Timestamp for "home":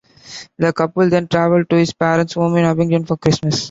2.33-2.57